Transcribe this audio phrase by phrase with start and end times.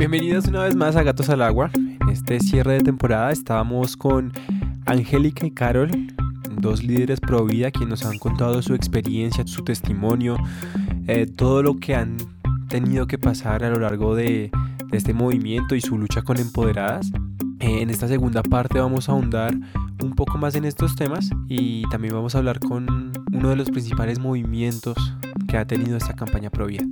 [0.00, 1.70] Bienvenidos una vez más a Gatos al Agua.
[1.74, 4.32] En este cierre de temporada estábamos con
[4.86, 5.90] Angélica y Carol,
[6.52, 10.38] dos líderes pro vida quienes nos han contado su experiencia, su testimonio,
[11.06, 12.16] eh, todo lo que han
[12.70, 14.50] tenido que pasar a lo largo de,
[14.90, 17.12] de este movimiento y su lucha con empoderadas.
[17.58, 19.54] Eh, en esta segunda parte vamos a ahondar
[20.02, 23.70] un poco más en estos temas y también vamos a hablar con uno de los
[23.70, 24.96] principales movimientos
[25.46, 26.86] que ha tenido esta campaña pro vida.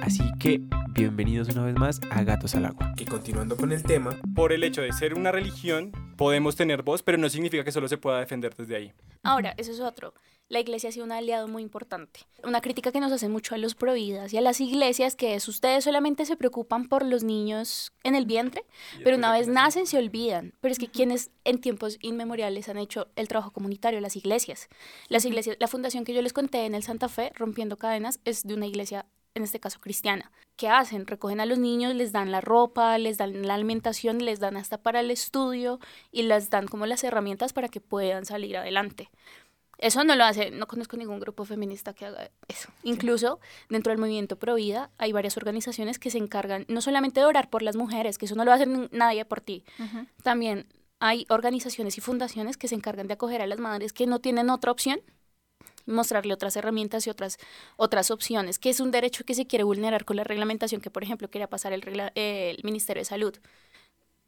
[0.00, 2.94] Así que bienvenidos una vez más a Gatos al Agua.
[2.98, 7.02] Y continuando con el tema, Por el hecho de ser una religión, podemos tener voz,
[7.02, 8.92] pero no significa que solo se pueda defender desde ahí.
[9.22, 10.12] Ahora, eso es otro.
[10.48, 12.20] La iglesia ha sido un aliado muy importante.
[12.44, 15.48] Una crítica que nos hacen mucho a los providas y a las iglesias que es
[15.48, 18.64] ustedes solamente se preocupan por los niños en el vientre,
[19.02, 20.52] pero una vez nacen se olvidan.
[20.60, 24.68] Pero es que quienes en tiempos inmemoriales han hecho el trabajo comunitario, las iglesias.
[25.08, 28.42] Las iglesias, la fundación que yo les conté en el Santa Fe, Rompiendo Cadenas, es
[28.42, 30.30] de una iglesia en este caso cristiana.
[30.56, 31.06] ¿Qué hacen?
[31.06, 34.78] Recogen a los niños, les dan la ropa, les dan la alimentación, les dan hasta
[34.78, 35.80] para el estudio
[36.10, 39.10] y les dan como las herramientas para que puedan salir adelante.
[39.78, 42.68] Eso no lo hace, no conozco ningún grupo feminista que haga eso.
[42.84, 47.50] Incluso dentro del movimiento Provida hay varias organizaciones que se encargan no solamente de orar
[47.50, 49.64] por las mujeres, que eso no lo hace nadie por ti,
[50.22, 50.66] también
[51.00, 54.50] hay organizaciones y fundaciones que se encargan de acoger a las madres que no tienen
[54.50, 55.00] otra opción
[55.86, 57.38] mostrarle otras herramientas y otras,
[57.76, 61.02] otras opciones, que es un derecho que se quiere vulnerar con la reglamentación que, por
[61.02, 61.82] ejemplo, quería pasar el,
[62.14, 63.34] el Ministerio de Salud.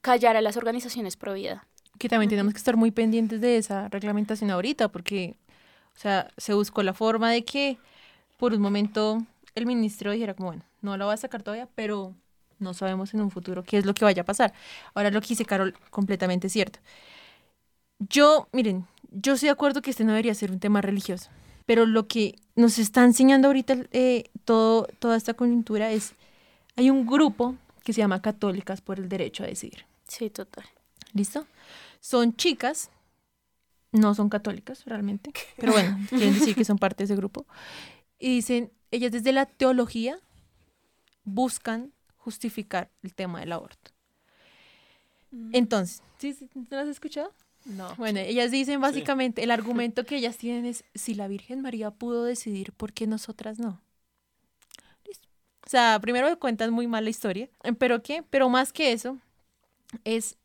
[0.01, 1.67] Callar a las organizaciones pro vida.
[1.99, 5.37] que también tenemos que estar muy pendientes de esa reglamentación ahorita, porque,
[5.97, 7.79] o sea, se buscó la forma de que
[8.37, 9.23] por un momento
[9.55, 12.15] el ministro dijera como, bueno, no la voy a sacar todavía, pero
[12.59, 14.53] no sabemos en un futuro qué es lo que vaya a pasar.
[14.95, 16.81] Ahora lo que dice Carol, completamente cierto.
[17.99, 21.31] Yo, miren, yo estoy de acuerdo que este no debería ser un tema religioso,
[21.67, 26.15] pero lo que nos está enseñando ahorita eh, todo, toda esta coyuntura es,
[26.77, 29.85] hay un grupo que se llama Católicas por el Derecho a Decidir.
[30.09, 30.65] Sí, total.
[31.13, 31.47] ¿Listo?
[32.01, 32.91] Son chicas,
[33.93, 37.47] no son católicas realmente, pero bueno, quieren decir que son parte de ese grupo.
[38.19, 40.19] Y dicen, ellas desde la teología
[41.25, 43.91] buscan justificar el tema del aborto.
[45.53, 47.33] Entonces, ¿sí, sí, ¿no has escuchado?
[47.65, 47.95] No.
[47.97, 52.25] Bueno, ellas dicen básicamente, el argumento que ellas tienen es, si la Virgen María pudo
[52.25, 53.81] decidir, ¿por qué nosotras no?
[55.07, 55.29] Listo.
[55.67, 57.49] O sea, primero cuentan muy mal la historia,
[57.79, 58.23] pero ¿qué?
[58.29, 59.19] Pero más que eso,
[60.05, 60.37] es,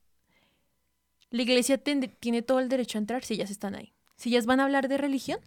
[1.29, 3.93] la iglesia tiene todo el derecho a entrar si ellas están ahí.
[4.15, 5.39] Si ellas van a hablar de religión,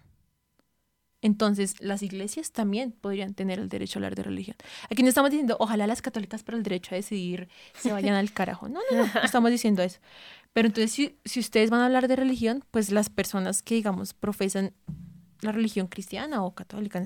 [1.22, 4.56] entonces las iglesias también podrían tener el derecho a hablar de religión.
[4.90, 8.32] Aquí no estamos diciendo, ojalá las católicas por el derecho a decidir se vayan al
[8.32, 8.68] carajo.
[8.68, 10.00] No, no, no, estamos diciendo eso.
[10.52, 14.12] Pero entonces, si, si ustedes van a hablar de religión, pues las personas que, digamos,
[14.12, 14.74] profesan
[15.40, 17.02] la religión cristiana o católica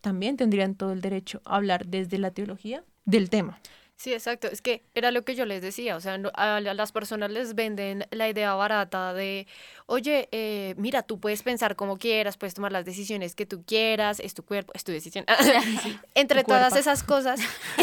[0.00, 3.60] también tendrían todo el derecho a hablar desde la teología del tema.
[4.00, 4.48] Sí, exacto.
[4.48, 5.94] Es que era lo que yo les decía.
[5.94, 9.46] O sea, a la- las personas les venden la idea barata de,
[9.84, 14.18] oye, eh, mira, tú puedes pensar como quieras, puedes tomar las decisiones que tú quieras,
[14.20, 15.26] es tu cuerpo, es tu decisión.
[16.14, 16.78] Entre Tu todas cuerpo.
[16.78, 17.40] esas cosas.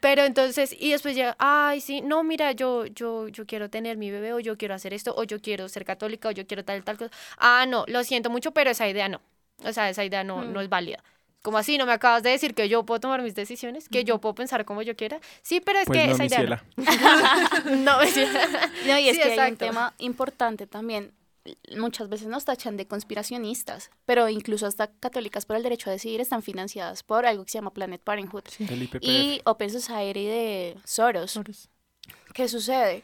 [0.00, 4.12] Pero entonces, y después ya, ay, sí, no, mira, yo, yo, yo quiero tener mi
[4.12, 6.84] bebé, o yo quiero hacer esto, o yo quiero ser católica, o yo quiero tal,
[6.84, 7.10] tal cosa.
[7.36, 9.20] Ah, no, lo siento mucho, pero esa idea no.
[9.64, 11.02] O sea, esa idea no, no es válida.
[11.42, 14.20] Como así, no me acabas de decir que yo puedo tomar mis decisiones, que yo
[14.20, 15.20] puedo pensar como yo quiera.
[15.42, 16.76] Sí, pero es Pues que no, esa mi idea no.
[17.76, 18.86] no, mi.
[18.86, 19.66] No, y es Sí, que hay un exacto.
[19.66, 21.12] tema importante también.
[21.78, 26.20] Muchas veces nos tachan de conspiracionistas, pero incluso hasta católicas por el derecho a decidir
[26.20, 28.98] están financiadas por algo que se llama Planet Parenthood El IPPF.
[29.02, 31.40] y Open Society de Soros.
[32.34, 33.02] ¿Qué sucede?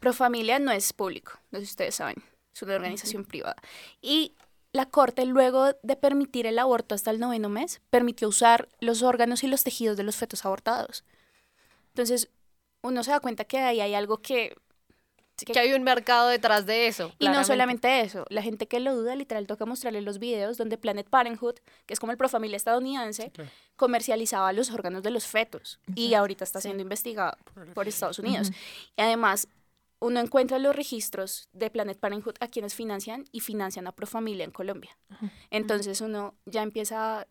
[0.00, 2.16] Profamilia no es público, no sé si ustedes saben,
[2.54, 3.56] es una organización privada.
[4.02, 4.32] Y
[4.76, 9.42] la Corte, luego de permitir el aborto hasta el noveno mes, permitió usar los órganos
[9.42, 11.04] y los tejidos de los fetos abortados.
[11.88, 12.28] Entonces,
[12.82, 14.56] uno se da cuenta que ahí hay algo que...
[15.36, 17.12] Que hay un mercado detrás de eso.
[17.18, 20.78] Y no solamente eso, la gente que lo duda, literal, toca mostrarle los videos donde
[20.78, 23.32] Planet Parenthood, que es como el Profamilia estadounidense,
[23.76, 27.36] comercializaba los órganos de los fetos y ahorita está siendo investigado
[27.74, 28.50] por Estados Unidos.
[28.96, 29.46] Y además,
[29.98, 34.50] uno encuentra los registros de Planet Parenthood a quienes financian y financian a Profamilia en
[34.50, 34.96] Colombia.
[35.50, 37.20] Entonces uno ya empieza...
[37.20, 37.26] a-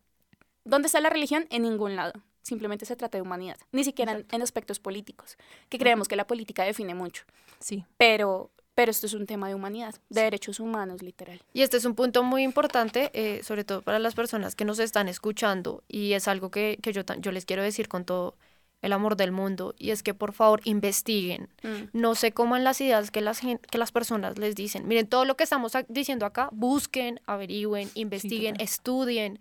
[0.64, 1.46] ¿Dónde está la religión?
[1.50, 2.12] En ningún lado.
[2.42, 5.36] Simplemente se trata de humanidad, ni siquiera en, en aspectos políticos,
[5.68, 7.24] que creemos que la política define mucho.
[7.58, 7.84] Sí.
[7.96, 11.40] Pero, pero esto es un tema de humanidad, de derechos humanos, literal.
[11.52, 14.78] Y este es un punto muy importante, eh, sobre todo para las personas que nos
[14.78, 18.36] están escuchando, y es algo que, que yo, yo les quiero decir con todo
[18.82, 21.48] el amor del mundo, y es que por favor investiguen.
[21.62, 21.88] Mm.
[21.98, 24.86] No se coman las ideas que las, que las personas les dicen.
[24.86, 29.38] Miren, todo lo que estamos diciendo acá, busquen, averigüen, investiguen, estudien,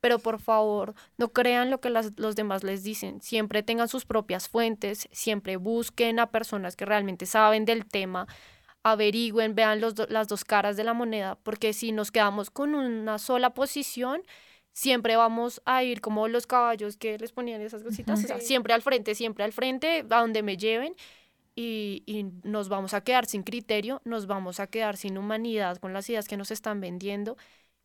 [0.00, 4.06] pero por favor no crean lo que las- los demás les dicen, siempre tengan sus
[4.06, 8.26] propias fuentes, siempre busquen a personas que realmente saben del tema,
[8.82, 12.74] averigüen, vean los do- las dos caras de la moneda, porque si nos quedamos con
[12.74, 14.22] una sola posición,
[14.72, 18.46] siempre vamos a ir como los caballos que les ponían esas cositas, o sea, Sí.
[18.46, 20.94] siempre al frente, siempre al frente, a donde me lleven.
[21.56, 25.92] Y, y nos vamos a quedar sin criterio, nos vamos a quedar sin humanidad con
[25.92, 27.36] las ideas que nos están vendiendo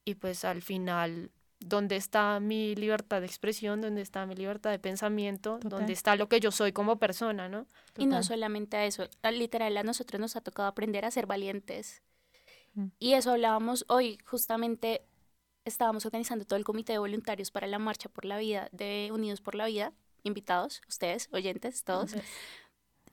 [0.05, 3.81] y pues al final, ¿dónde está mi libertad de expresión?
[3.81, 5.55] ¿Dónde está mi libertad de pensamiento?
[5.55, 5.79] Total.
[5.79, 7.65] ¿Dónde está lo que yo soy como persona, no?
[7.97, 12.03] Y no solamente a eso, literal a nosotros nos ha tocado aprender a ser valientes.
[12.75, 12.85] Mm.
[12.99, 15.01] Y eso hablábamos hoy, justamente
[15.65, 19.41] estábamos organizando todo el comité de voluntarios para la Marcha por la Vida de Unidos
[19.41, 22.15] por la Vida, invitados, ustedes, oyentes, todos.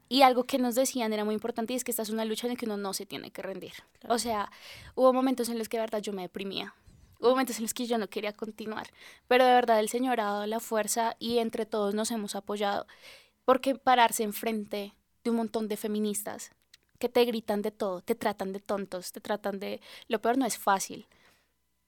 [0.08, 2.46] Y algo que nos decían era muy importante y es que esta es una lucha
[2.46, 3.72] en la que uno no se tiene que rendir.
[4.08, 4.50] O sea,
[4.94, 6.74] hubo momentos en los que de verdad yo me deprimía.
[7.18, 8.88] Hubo momentos en los que yo no quería continuar.
[9.26, 12.86] Pero de verdad el Señor ha dado la fuerza y entre todos nos hemos apoyado.
[13.46, 14.94] Porque pararse enfrente
[15.24, 16.50] de un montón de feministas
[16.98, 19.80] que te gritan de todo, te tratan de tontos, te tratan de...
[20.08, 21.06] Lo peor no es fácil.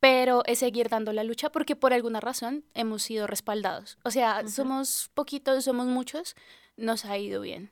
[0.05, 3.97] Pero es seguir dando la lucha porque por alguna razón hemos sido respaldados.
[4.03, 6.37] O sea, somos poquitos, somos muchos,
[6.77, 7.71] nos ha ido bien.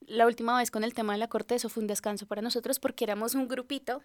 [0.00, 2.80] La última vez con el tema de la corte, eso fue un descanso para nosotros
[2.80, 4.02] porque éramos un grupito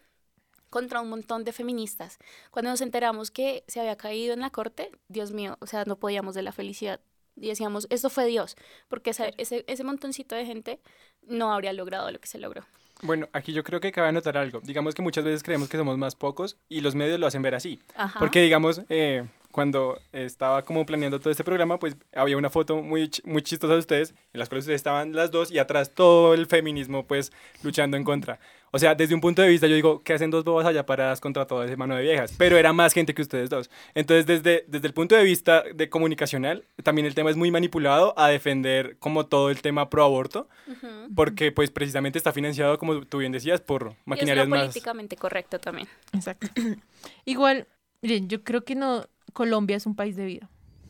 [0.69, 2.19] contra un montón de feministas.
[2.51, 5.97] Cuando nos enteramos que se había caído en la corte, Dios mío, o sea, no
[5.97, 6.99] podíamos de la felicidad.
[7.35, 8.55] Y decíamos, esto fue Dios,
[8.87, 10.79] porque esa- ese, ese montoncito de gente
[11.23, 12.63] no habría logrado lo que se logró.
[13.01, 14.61] Bueno, aquí yo creo que cabe anotar algo.
[14.61, 17.55] Digamos que muchas veces creemos que somos más pocos y los medios lo hacen ver
[17.55, 17.79] así.
[17.95, 18.19] Ajá.
[18.19, 23.09] Porque, digamos, eh, cuando estaba como planeando todo este programa, pues había una foto muy,
[23.23, 26.47] muy chistosa de ustedes, en las cuales ustedes estaban las dos y atrás todo el
[26.47, 28.39] feminismo, pues, luchando en contra.
[28.71, 31.21] O sea, desde un punto de vista, yo digo, ¿qué hacen dos bobas allá paradas
[31.21, 32.33] contra todo ese mano de viejas?
[32.35, 33.69] Pero era más gente que ustedes dos.
[33.93, 38.15] Entonces, desde, desde el punto de vista de comunicacional, también el tema es muy manipulado
[38.17, 40.87] a defender como todo el tema pro aborto, Ujú.
[41.15, 44.61] porque pues precisamente está financiado, como tú bien decías, por Y es maquinarias lo más...
[44.61, 45.87] políticamente correcto también.
[46.11, 46.47] Exacto.
[47.25, 47.67] Igual,
[48.01, 50.49] miren, yo creo que no, Colombia es un país de vida.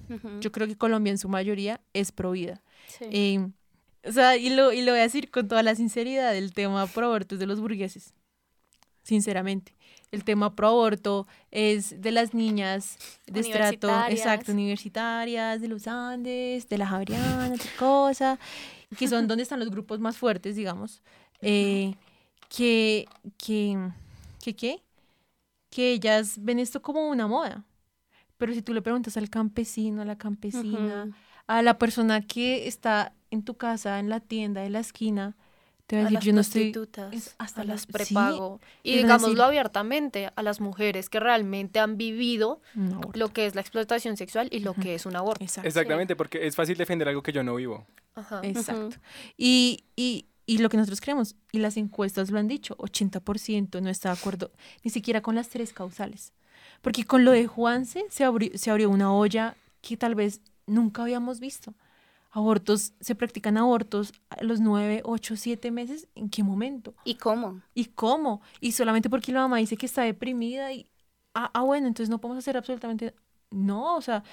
[0.09, 0.39] Ujú.
[0.41, 2.61] Yo creo que Colombia en su mayoría es pro vida.
[2.87, 3.05] Sí.
[3.09, 3.47] Eh,
[4.05, 6.85] o sea, y lo, y lo voy a decir con toda la sinceridad, el tema
[6.87, 8.13] pro aborto es de los burgueses.
[9.03, 9.75] Sinceramente.
[10.11, 16.69] El tema pro aborto es de las niñas de estrato, exacto, universitarias, de los Andes,
[16.69, 18.39] de la Javeriana, tal cosa,
[18.97, 21.01] que son donde están los grupos más fuertes, digamos,
[21.41, 21.95] eh,
[22.47, 23.07] que,
[23.37, 23.89] que,
[24.43, 24.83] que, ¿qué?
[25.71, 27.63] Que ellas ven esto como una moda.
[28.43, 31.07] Pero si tú le preguntas al campesino, a la campesina,
[31.47, 35.37] a la persona que está en tu casa, en la tienda, en la esquina,
[35.87, 36.73] te va a a decir, las yo no estoy...
[37.13, 38.59] es hasta a las sí, prepago.
[38.83, 42.59] y digámoslo decir- abiertamente, a las mujeres que realmente han vivido
[43.13, 45.41] lo que es la explotación sexual y lo que es un aborto.
[45.41, 45.69] Exacto.
[45.69, 47.87] Exactamente, porque es fácil defender algo que yo no vivo.
[48.15, 48.41] Ajá.
[48.43, 48.97] Exacto.
[49.37, 53.89] Y, y, y lo que nosotros creemos, y las encuestas lo han dicho, 80% no
[53.89, 54.51] está de acuerdo
[54.83, 56.33] ni siquiera con las tres causales.
[56.83, 61.03] Porque con lo de Juanse se abrió, se abrió una olla que tal vez nunca
[61.03, 61.73] habíamos visto.
[62.29, 66.09] Abortos, se practican abortos a los 9, 8, 7 meses.
[66.13, 66.93] ¿En qué momento?
[67.05, 67.61] ¿Y cómo?
[67.73, 68.41] ¿Y cómo?
[68.59, 70.89] Y solamente porque la mamá dice que está deprimida y,
[71.33, 73.15] ah, ah, bueno, entonces no podemos hacer absolutamente,
[73.49, 74.25] no, o sea,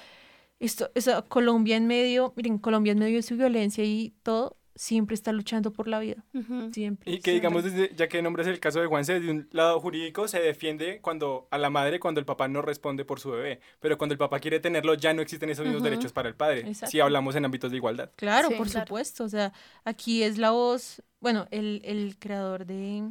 [0.59, 5.13] esto, esa Colombia en medio, miren, Colombia en medio de su violencia y todo, siempre
[5.13, 6.25] está luchando por la vida,
[6.73, 7.11] siempre.
[7.11, 10.27] Y que digamos, desde, ya que nombres el caso de Juanse, desde un lado jurídico
[10.27, 13.99] se defiende cuando a la madre cuando el papá no responde por su bebé, pero
[13.99, 16.69] cuando el papá quiere tenerlo ya no existen esos mismos derechos para el padre, si
[16.69, 17.03] Exacto.
[17.03, 18.09] hablamos en ámbitos de igualdad.
[18.15, 18.87] Claro, Sí, por claro.
[18.87, 19.53] supuesto, o sea,
[19.85, 23.07] aquí es la voz, bueno, el, el creador de,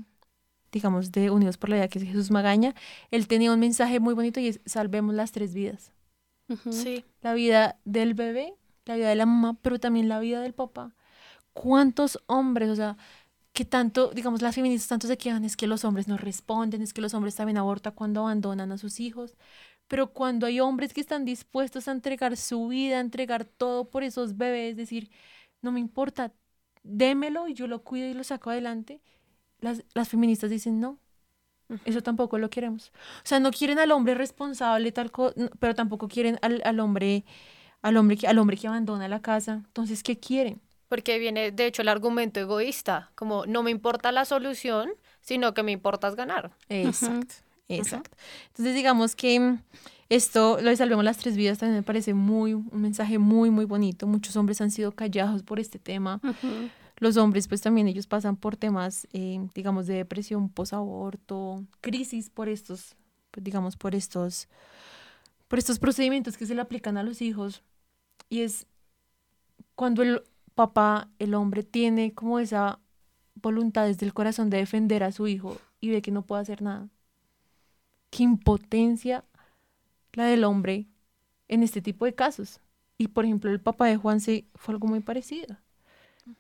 [0.72, 2.74] digamos, de Unidos por la Vida, que es Jesús Magaña,
[3.12, 5.92] él tenía un mensaje muy bonito y es, salvemos las tres vidas.
[6.72, 7.04] Sí.
[7.22, 8.54] la vida del bebé,
[8.86, 10.96] la vida de la mamá, pero también la vida del papá.
[11.52, 12.96] ¿Cuántos hombres, o sea,
[13.52, 16.92] que tanto, digamos, las feministas tanto se quejan, es que los hombres no responden, es
[16.94, 19.36] que los hombres también abortan cuando abandonan a sus hijos,
[19.88, 24.04] pero cuando hay hombres que están dispuestos a entregar su vida, a entregar todo por
[24.04, 25.10] esos bebés, decir,
[25.62, 26.32] no me importa,
[26.84, 29.02] démelo y yo lo cuido y lo saco adelante,
[29.60, 30.98] las, las feministas dicen, no,
[31.84, 32.92] eso tampoco lo queremos.
[33.24, 37.24] O sea, no quieren al hombre responsable, tal co- pero tampoco quieren al, al hombre,
[37.82, 39.62] al hombre que, al hombre que abandona la casa.
[39.66, 40.60] Entonces, ¿qué quieren?
[40.90, 45.62] Porque viene, de hecho, el argumento egoísta, como no me importa la solución, sino que
[45.62, 46.50] me importa es ganar.
[46.68, 47.32] Exacto,
[47.68, 48.10] exacto.
[48.48, 49.62] Entonces, digamos que mm,
[50.08, 53.66] esto, lo de Salvemos las Tres Vidas, también me parece muy, un mensaje muy, muy
[53.66, 54.08] bonito.
[54.08, 56.20] Muchos hombres han sido callados por este tema.
[56.24, 56.68] Ujú.
[56.96, 62.48] Los hombres, pues también ellos pasan por temas, eh, digamos, de depresión posaborto, crisis por
[62.48, 62.96] estos,
[63.30, 64.48] pues, digamos, por estos,
[65.46, 67.62] por estos procedimientos que se le aplican a los hijos.
[68.28, 68.66] Y es
[69.76, 72.78] cuando el papá, el hombre, tiene como esa
[73.34, 76.62] voluntad desde el corazón de defender a su hijo y ve que no puede hacer
[76.62, 76.88] nada.
[78.10, 79.24] Qué impotencia
[80.12, 80.86] la del hombre
[81.48, 82.60] en este tipo de casos.
[82.98, 85.56] Y por ejemplo, el papá de Juanse fue algo muy parecido.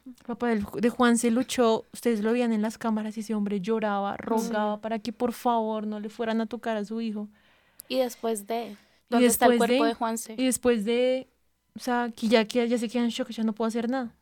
[0.06, 4.16] El papá de Juanse luchó, ustedes lo veían en las cámaras y ese hombre lloraba,
[4.18, 7.28] rogaba para que por favor no le fueran a tocar a su hijo.
[7.88, 8.72] Y después de...
[8.72, 8.76] Y
[9.08, 10.34] ¿Dónde está el cuerpo de- de, Juanse?
[10.36, 11.28] Y después de,
[11.74, 14.14] o sea, que ya, que ya se queda en shock, ya no puedo hacer nada.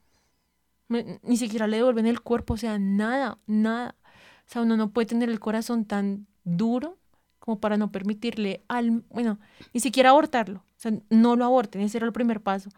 [0.89, 3.95] Ni siquiera le devuelven el cuerpo, o sea, nada, nada.
[4.47, 6.99] O sea, uno no puede tener el corazón tan duro
[7.39, 9.39] como para no permitirle al, bueno,
[9.75, 10.61] ni siquiera abortarlo.
[10.61, 12.71] O sea, no lo aborten, ese era el primer paso.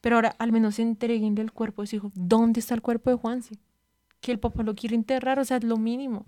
[0.00, 2.12] Pero ahora al menos entreguenle el cuerpo de su hijo.
[2.14, 3.58] ¿Dónde está el cuerpo de Juanse?
[4.20, 6.26] Que el papá lo quiere enterrar, o sea, es lo mínimo.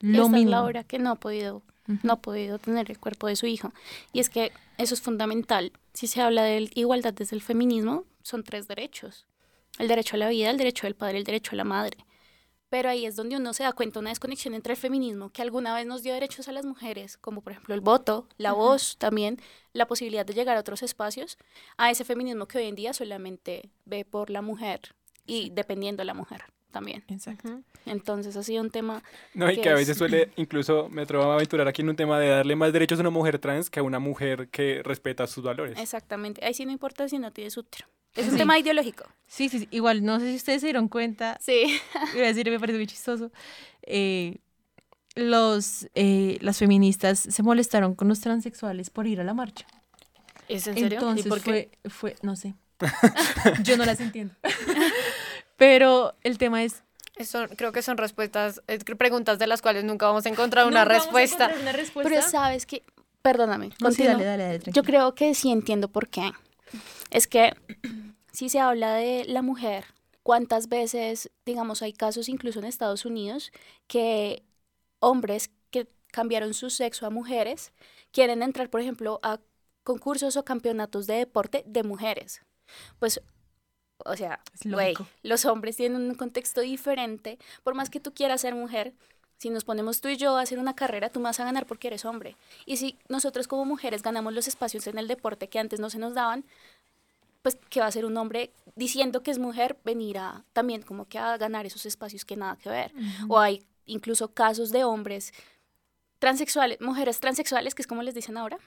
[0.00, 0.50] Lo Esta es mínimo.
[0.50, 1.62] la hora que no ha podido
[2.02, 3.72] no ha podido tener el cuerpo de su hijo.
[4.12, 5.72] Y es que eso es fundamental.
[5.92, 9.26] Si se habla de igualdad desde el feminismo, son tres derechos.
[9.78, 11.98] El derecho a la vida, el derecho del padre, el derecho a la madre.
[12.68, 15.74] Pero ahí es donde uno se da cuenta una desconexión entre el feminismo, que alguna
[15.74, 19.38] vez nos dio derechos a las mujeres, como por ejemplo el voto, la voz también,
[19.72, 21.36] la posibilidad de llegar a otros espacios,
[21.76, 24.94] a ese feminismo que hoy en día solamente ve por la mujer
[25.26, 27.04] y dependiendo de la mujer también.
[27.08, 27.60] Exacto.
[27.86, 29.02] Entonces ha sido un tema
[29.34, 31.90] No, y que que a es- veces suele, incluso me atrevo a aventurar aquí en
[31.90, 34.82] un tema de darle más derechos a una mujer trans que a una mujer que
[34.84, 35.78] respeta sus valores.
[35.78, 36.44] Exactamente.
[36.44, 37.86] Ahí sí no importa si no tienes útero.
[38.14, 38.38] Es un Sí.
[38.38, 39.04] tema ideológico.
[39.28, 41.78] Sí, sí, sí, igual, no sé si ustedes se dieron cuenta, Sí.
[42.16, 43.30] iba a decir, me parece muy chistoso.
[43.82, 44.38] eh,
[45.16, 49.66] los, eh, las feministas se molestaron con los transexuales por ir a la marcha.
[50.48, 50.98] ¿Es en serio?
[50.98, 51.70] Entonces ¿Y por qué?
[51.82, 52.54] fue, fue, no sé.
[53.64, 54.34] Yo no las entiendo.
[55.60, 56.82] Pero el tema es.
[57.22, 58.62] Son- creo que son respuestas,
[58.96, 61.44] preguntas de las cuales nunca vamos a encontrar una nunca vamos a respuesta.
[61.44, 62.08] encontrar una respuesta.
[62.08, 62.82] Pero sabes que,
[63.20, 64.12] perdóname, No, sí, continúa.
[64.14, 66.32] dale, dale, dale, Yo creo que sí entiendo por qué.
[67.10, 67.52] Es que
[68.32, 69.84] si se habla de la mujer,
[70.22, 73.52] ¿cuántas veces, digamos, hay casos incluso en Estados Unidos
[73.86, 74.42] que
[75.00, 77.70] hombres que cambiaron su sexo a mujeres
[78.12, 79.40] quieren entrar, por ejemplo, a
[79.84, 82.40] concursos o campeonatos de deporte de mujeres?
[82.98, 83.20] Pues,
[84.04, 87.38] o sea, güey, los hombres tienen un contexto diferente.
[87.62, 88.92] Por más que tú quieras ser mujer,
[89.38, 91.66] si nos ponemos tú y yo a hacer una carrera, tú me vas a ganar
[91.66, 92.36] porque eres hombre.
[92.66, 95.98] Y si nosotros como mujeres ganamos los espacios en el deporte que antes no se
[95.98, 96.44] nos daban,
[97.42, 101.08] pues que va a ser un hombre diciendo que es mujer venir a también como
[101.08, 102.92] que a ganar esos espacios que nada que ver.
[103.28, 105.32] O hay incluso casos de hombres
[106.18, 108.58] transexuales, mujeres transexuales, que es como les dicen ahora,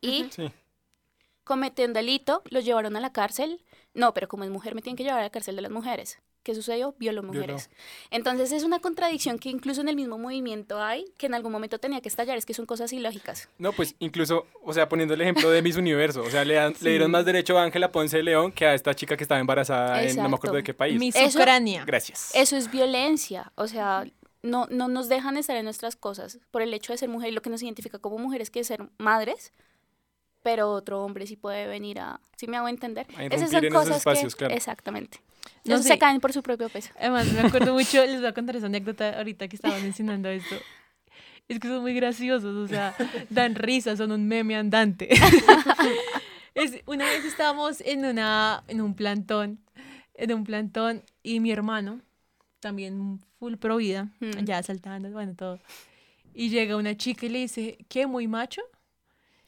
[0.00, 0.50] y Sí.
[1.44, 3.62] Cometen un delito, los llevaron a la cárcel.
[3.94, 6.18] No, pero como es mujer, me tienen que llevar a la cárcel de las mujeres.
[6.42, 6.94] ¿Qué sucedió?
[6.98, 7.70] Violó mujeres.
[8.10, 11.78] Entonces es una contradicción que incluso en el mismo movimiento hay, que en algún momento
[11.78, 13.48] tenía que estallar, es que son cosas ilógicas.
[13.58, 16.74] No, pues incluso, o sea, poniendo el ejemplo de Miss Universo, o sea, le, dan-
[16.80, 19.40] le dieron más derecho a Ángela Ponce de León que a esta chica que estaba
[19.40, 20.98] embarazada en no me acuerdo de qué país.
[20.98, 21.84] Miss Eso- Ucrania.
[21.84, 22.34] Gracias.
[22.34, 24.04] Eso es violencia, o sea,
[24.42, 27.32] no, no nos dejan estar en nuestras cosas por el hecho de ser mujer y
[27.32, 29.52] lo que nos identifica como mujeres que es ser madres,
[30.42, 33.06] pero otro hombre sí puede venir a, si me hago entender.
[33.16, 34.54] A Esas son en esos cosas espacios, que, claro.
[34.54, 35.20] exactamente.
[35.64, 35.84] No sé.
[35.90, 36.90] se caen por su propio peso.
[36.98, 40.56] Además, me acuerdo mucho, les voy a contar esa anécdota ahorita que estaba mencionando esto.
[41.48, 42.94] Es que son muy graciosos, o sea,
[43.30, 45.08] dan risa, son un meme andante.
[46.54, 49.58] Es, una vez estábamos en, una, en un plantón,
[50.14, 52.02] en un plantón, y mi hermano,
[52.60, 54.44] también full pro vida, Mm.
[54.44, 55.58] ya saltando, bueno, todo.
[56.34, 58.60] Y llega una chica y le dice, ¿qué, muy macho?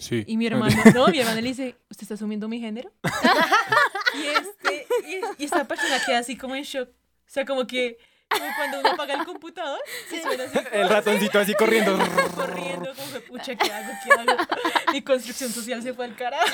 [0.04, 0.22] Sí.
[0.26, 2.92] Y mi hermano, no, mi hermano le dice, ¿usted está asumiendo mi género?
[4.14, 6.88] y, este, y, y esta persona queda así como en shock.
[6.90, 6.92] O
[7.26, 7.96] sea, como que
[8.28, 9.78] como cuando uno apaga el computador,
[10.10, 11.96] se suena así El ratoncito así corriendo.
[12.34, 13.92] corriendo, como que, pucha, ¿qué hago?
[14.04, 14.42] ¿Qué hago?
[14.92, 16.44] Mi construcción social se fue al carajo.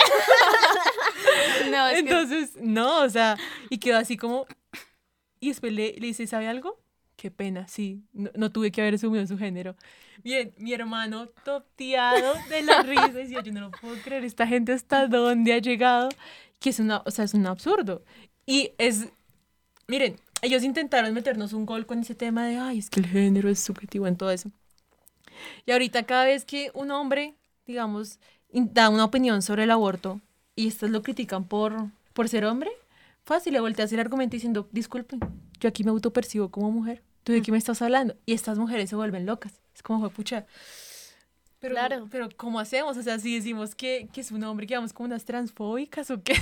[1.71, 3.37] No, es que- Entonces, no, o sea,
[3.69, 4.47] y quedó así como...
[5.40, 6.79] Y después le, le dice, ¿sabe algo?
[7.21, 9.77] Qué pena, sí, no, no tuve que haber asumido su género.
[10.25, 14.73] Bien, mi hermano toteado de la risa, decía, yo no lo puedo creer, esta gente
[14.73, 16.09] hasta dónde ha llegado,
[16.61, 18.03] que es una, o sea, es un absurdo.
[18.47, 19.11] Y es,
[19.87, 23.50] miren, ellos intentaron meternos un gol con ese tema de, ay, es que el género
[23.50, 24.50] es subjetivo en todo eso.
[25.67, 27.35] Y ahorita cada vez que un hombre,
[27.67, 28.19] digamos,
[28.50, 30.23] da una opinión sobre el aborto
[30.57, 32.71] y estos lo critican por, por ser hombre,
[33.25, 35.21] fácil, le volteas el argumento diciendo, disculpen,
[35.61, 38.17] yo aquí me autopercibo como mujer, ¿tú de qué me estás hablando?
[38.27, 39.53] Y estas mujeres se vuelven locas.
[39.75, 40.47] Es como, "Jue pucha.
[41.59, 42.09] Pero, Claro.
[42.11, 42.97] pero ¿cómo hacemos?
[42.97, 46.23] O sea, si decimos que, que es un hombre, que vamos como unas transfóbicas o
[46.23, 46.33] qué.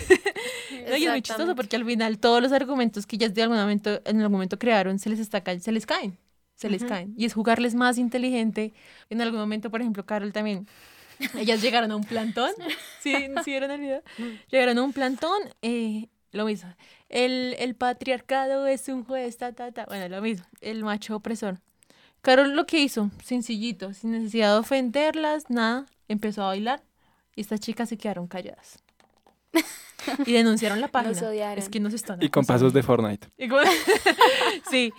[0.89, 3.57] No, y es muy chistoso porque al final todos los argumentos que ellas de algún
[3.59, 6.17] momento, en algún momento crearon se les, está, ca- se les caen.
[6.55, 7.15] Se les caen.
[7.17, 8.73] Y es jugarles más inteligente.
[9.11, 10.67] En algún momento, por ejemplo, Carol también
[11.37, 12.51] Ellas llegaron a un plantón.
[13.03, 13.13] ¿Sí,
[13.45, 14.03] ¿sí vieron el video?
[14.51, 15.39] Llegaron a un plantón.
[15.63, 16.73] eh, lo mismo.
[17.09, 19.85] El, el patriarcado es un juez, ta, ta, ta.
[19.87, 20.45] Bueno, lo mismo.
[20.61, 21.59] El macho opresor.
[22.21, 26.83] Carol lo que hizo, sencillito, sin necesidad de ofenderlas, nada, empezó a bailar
[27.37, 28.79] y estas chicas se quedaron calladas.
[30.27, 31.29] Y denunciaron la página.
[31.29, 31.59] odiaron.
[31.59, 33.29] Es que nos están Y con pasos de Fortnite.
[33.37, 33.49] y
[34.71, 34.93] sí,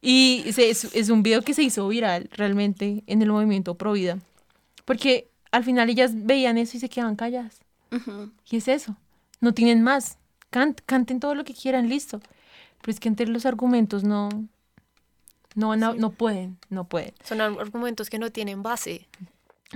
[0.00, 4.18] y se- es, es un video que se hizo viral realmente en el movimiento Provida.
[4.84, 7.60] Porque al final ellas veían eso y se quedaban calladas.
[7.92, 8.30] Ujú.
[8.50, 8.96] Y es eso.
[9.40, 10.18] No tienen más.
[10.50, 12.20] Can- canten todo lo que quieran, listo.
[12.80, 14.28] Pero es que entre los argumentos no.
[15.54, 17.14] No, van a- no pueden, no pueden.
[17.24, 19.08] Son ar- argumentos que no tienen base.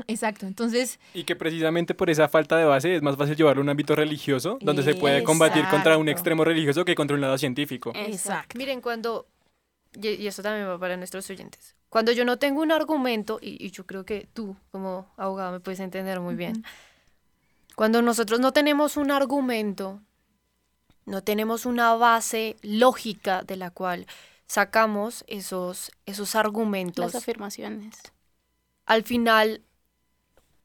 [0.07, 0.47] Exacto.
[0.47, 3.71] Entonces, Y que precisamente por esa falta de base es más fácil llevarlo a un
[3.71, 6.11] ámbito religioso, donde se puede combatir contra un Exacto.
[6.21, 7.93] extremo religioso que contra un lado científico.
[7.97, 8.57] Exacto.
[8.59, 9.27] Miren, cuando,
[10.01, 13.65] y, y eso también va para nuestros oyentes, cuando yo no tengo un argumento, y,
[13.67, 16.63] y yo creo que tú como abogado me puedes entender muy bien,
[17.75, 20.01] cuando nosotros no tenemos un argumento,
[21.07, 24.07] no tenemos una base lógica de la cual
[24.47, 28.01] sacamos esos, esos argumentos, Las afirmaciones.
[28.87, 29.63] al final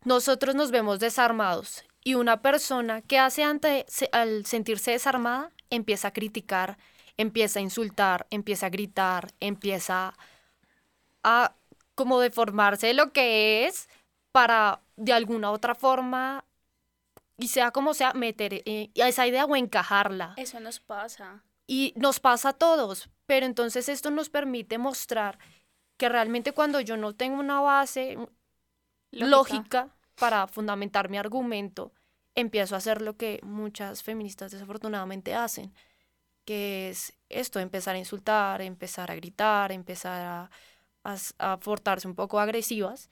[0.03, 6.09] nosotros nos vemos desarmados y una persona que hace ante, se- al sentirse desarmada empieza
[6.09, 6.77] a criticar,
[7.17, 10.13] empieza a insultar, empieza a gritar, empieza
[11.23, 11.53] a
[11.95, 13.89] como deformarse de lo que es
[14.31, 16.43] para de alguna otra forma
[17.37, 20.33] y sea como sea meter eh, a esa idea o encajarla.
[20.37, 21.43] Eso nos pasa.
[21.67, 25.39] Y nos pasa a todos, pero entonces esto nos permite mostrar
[25.97, 28.17] que realmente cuando yo no tengo una base
[29.11, 29.29] Lógica.
[29.29, 31.91] lógica, para fundamentar mi argumento,
[32.35, 35.73] empiezo a hacer lo que muchas feministas desafortunadamente hacen,
[36.45, 40.51] que es esto, empezar a insultar, empezar a gritar, empezar a,
[41.03, 41.17] a,
[41.53, 43.09] a portarse un poco agresivas.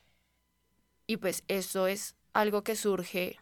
[1.07, 3.39] Y pues eso es algo que surge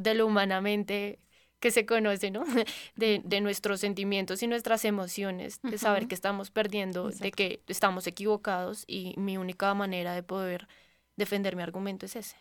[0.00, 1.18] de lo humanamente
[1.60, 2.44] que se conoce, ¿no?
[2.96, 8.06] De, de nuestros sentimientos y nuestras emociones, de saber que estamos perdiendo, de que estamos
[8.06, 10.68] equivocados y mi única manera de poder
[11.16, 12.36] defender mi argumento es ese.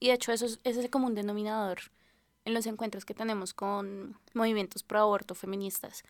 [0.00, 1.78] Y de hecho eso es, ese es el común denominador
[2.44, 6.02] en los encuentros que tenemos con movimientos pro aborto feministas.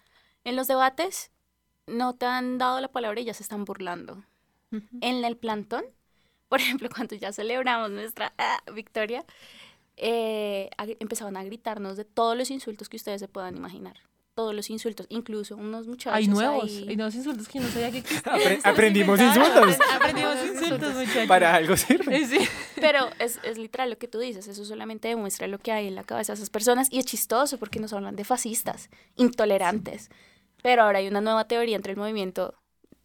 [0.45, 1.31] En los debates
[1.87, 4.25] no te han dado la palabra y ya se están burlando.
[5.01, 5.85] En el plantón,
[6.49, 9.25] por ejemplo, cuando ya celebramos nuestra ah, victoria,
[9.97, 13.97] eh, empezaban a gritarnos de todos los insultos que ustedes se puedan imaginar.
[14.35, 17.93] Todos los insultos, incluso unos muchachos hay nuevos, ahí- hay nuevos insultos que no sabía
[17.93, 18.35] que existían.
[18.37, 19.77] Apre- aprendimos insultos.
[19.95, 21.27] Aprendimos insultos, muchachos.
[21.29, 22.27] Para algo sirve.
[22.27, 22.39] Sí.
[22.81, 25.95] Pero es, es literal lo que tú dices, eso solamente demuestra lo que hay en
[25.95, 30.11] la cabeza de esas personas y es chistoso porque nos hablan de fascistas, intolerantes.
[30.65, 32.55] Pero ahora hay una nueva teoría entre el movimiento,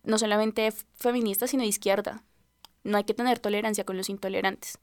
[0.04, 2.24] no solamente feminista, sino de izquierda.
[2.84, 4.80] No hay que tener tolerancia con los intolerantes,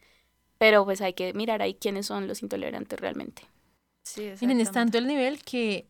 [0.58, 3.42] pero pues hay que mirar ahí quiénes son los intolerantes realmente.
[4.02, 5.86] Sí, Miren, es tanto el nivel que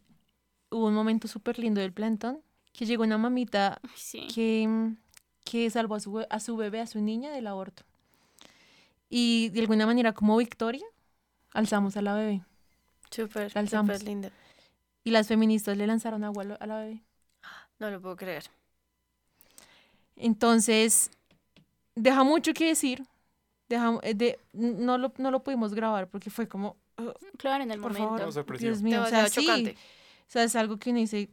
[0.70, 2.40] hubo un momento súper lindo del plantón
[2.72, 4.26] que llegó una mamita Sí.
[4.34, 4.92] que,
[5.44, 7.84] que salvó a su, a su bebé, a su niña del aborto.
[9.08, 10.84] Y de alguna manera, como victoria,
[11.52, 12.42] alzamos a la bebé.
[13.10, 14.30] Súper, súper linda.
[15.04, 17.02] Y las feministas le lanzaron agua a la bebé.
[17.78, 18.44] No lo puedo creer.
[20.16, 21.10] Entonces,
[21.94, 23.04] deja mucho que decir.
[23.68, 27.70] Deja, eh, de, no, lo, no lo pudimos grabar porque fue como, "Ugh, Claro, en
[27.72, 28.18] el por momento.
[28.18, 28.70] favor, sorpresivo.
[28.70, 29.40] Dios mío, o sea, sí.
[29.44, 29.72] chocante.
[29.72, 31.28] O sea, es algo que uno dice,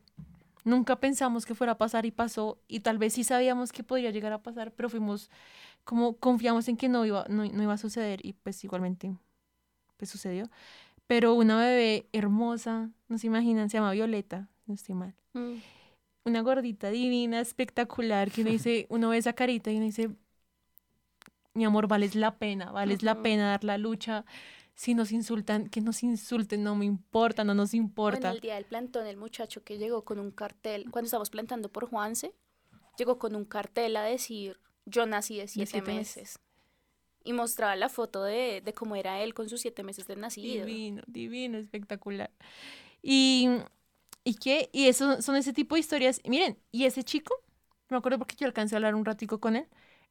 [0.64, 4.12] nunca pensamos que fuera a pasar y pasó, y tal vez sí sabíamos que podría
[4.12, 5.30] llegar a pasar, pero fuimos
[5.84, 9.16] como confiamos en que no iba, no, no iba a suceder y pues igualmente
[9.98, 10.50] pues sucedió.
[11.08, 15.14] Pero una bebé hermosa, no se imaginan, se llama Violeta, no estoy mal.
[15.34, 15.56] Mm.
[16.26, 20.10] Una gordita divina, espectacular, que uno dice, uno ve esa carita y uno dice,
[21.54, 23.24] mi amor, vales la pena, vales la Ujú.
[23.24, 24.26] pena dar la lucha.
[24.76, 28.32] Si nos insultan, que nos insulten, no me importa, no nos importa.
[28.32, 31.88] el día del plantón, el muchacho que llegó con un cartel, cuando estábamos plantando por
[31.88, 32.34] Juanse,
[32.98, 36.18] llegó con un cartel a decir, yo nací de siete, siete meses.
[36.18, 36.40] meses.
[37.24, 40.66] Y mostraba la foto de, de cómo era él con sus siete meses de nacido.
[40.66, 42.32] Divino, divino, espectacular.
[43.02, 43.50] Y,
[44.24, 44.70] ¿y qué?
[44.74, 46.20] Y eso son ese tipo de historias.
[46.24, 47.36] Y miren, y ese chico,
[47.90, 49.68] me acuerdo porque yo alcancé a hablar un ratico con él,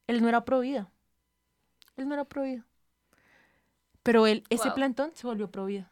[0.07, 0.89] él no era pro vida.
[1.97, 2.65] Él no era pro vida.
[4.03, 5.89] Pero él, ese plantón se volvió pro vida.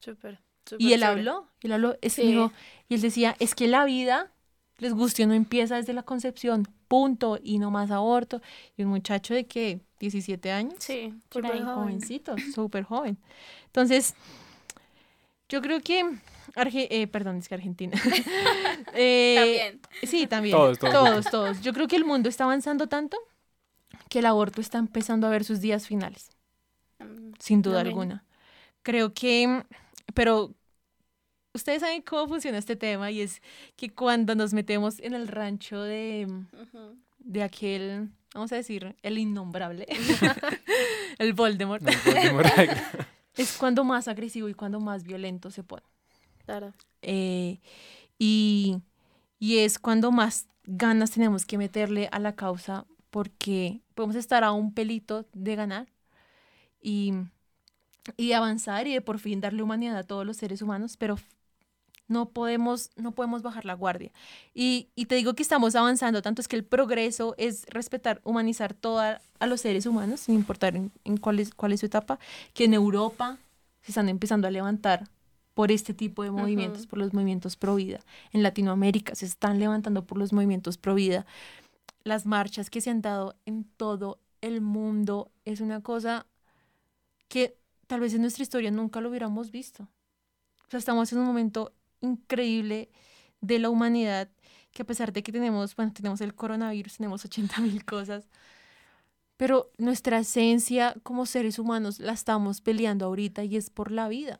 [0.00, 0.40] Súper.
[0.78, 1.04] Y él chévere.
[1.06, 2.28] habló, él habló, es que Sí.
[2.28, 2.52] dijo-
[2.88, 4.30] y él decía, es que la vida,
[4.78, 8.40] les guste o no empieza desde la concepción, punto, y no más aborto.
[8.76, 13.18] Y un muchacho de que 17 años, Sí, por Súper jovencito, súper joven.
[13.66, 14.14] Entonces,
[15.48, 16.04] yo creo que,
[16.54, 17.92] Arge- eh, perdón, es que Argentina.
[18.94, 19.80] Eh, También.
[20.02, 20.56] Sí, también.
[20.56, 20.92] Todos, todos.
[20.92, 21.60] todos, todos.
[21.60, 23.16] Yo creo que el mundo está avanzando tanto
[24.10, 26.28] que el aborto está empezando a ver sus días finales,
[26.98, 27.88] Mm, sin duda Amén.
[27.92, 28.24] alguna.
[28.82, 29.64] Creo que,
[30.12, 30.54] pero
[31.54, 33.40] ustedes saben cómo funciona este tema y es
[33.76, 36.28] que cuando nos metemos en el rancho de,
[37.18, 39.86] de aquel, vamos a decir, el innombrable,
[41.18, 42.48] el Voldemort, No, Voldemort.
[43.36, 45.84] es cuando más agresivo y cuando más violento se pone.
[46.44, 46.74] Claro.
[47.02, 47.60] Eh,
[48.18, 48.76] y,
[49.38, 54.52] y es cuando más ganas tenemos que meterle a la causa porque podemos estar a
[54.52, 55.86] un pelito de ganar
[56.80, 57.12] y,
[58.16, 61.18] y avanzar y de por fin darle humanidad a todos los seres humanos, pero
[62.08, 64.10] no podemos, no podemos bajar la guardia.
[64.52, 68.74] Y, y te digo que estamos avanzando, tanto es que el progreso es respetar, humanizar
[68.74, 72.18] toda, a los seres humanos, sin importar en, en cuál, es, cuál es su etapa,
[72.52, 73.38] que en Europa
[73.82, 75.08] se están empezando a levantar
[75.54, 76.88] por este tipo de movimientos, Ujú.
[76.90, 78.00] por los movimientos pro vida.
[78.32, 81.26] En Latinoamérica se están levantando por los movimientos pro vida.
[82.02, 86.26] Las marchas que se han dado en todo el mundo es una cosa
[87.28, 89.84] que tal vez en nuestra historia nunca lo hubiéramos visto.
[90.66, 92.90] O sea, estamos en un momento increíble
[93.40, 94.28] de la humanidad
[94.72, 98.28] que a pesar de que tenemos, bueno, tenemos el coronavirus, tenemos 80 mil cosas,
[99.36, 104.38] pero nuestra esencia como seres humanos la estamos peleando ahorita y es por la vida.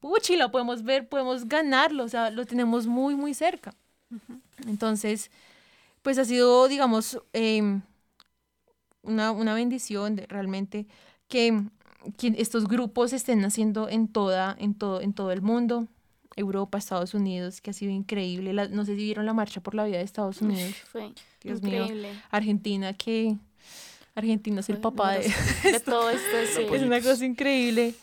[0.00, 3.74] Puchi, la podemos ver, podemos ganarlo, o sea, lo tenemos muy, muy cerca.
[4.66, 5.30] Entonces,
[6.02, 7.82] pues ha sido, digamos, em,
[9.02, 10.86] una, una bendición de- realmente
[11.28, 11.62] que,
[12.16, 15.88] que estos grupos estén haciendo en toda, en todo, en todo el mundo,
[16.36, 18.52] Europa, Estados Unidos, que ha sido increíble.
[18.52, 20.74] La- no sé si vieron la marcha por la vida de Estados Unidos.
[20.90, 21.82] Fue Dios mío.
[21.84, 22.12] increíble.
[22.30, 23.36] Argentina, que
[24.14, 25.28] Argentina es el papá de,
[25.84, 26.36] todo esto.
[26.54, 26.66] sí.
[26.72, 27.94] es una cosa increíble.